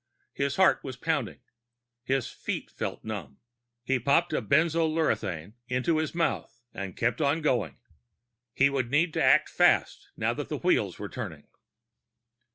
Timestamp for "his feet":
2.03-2.71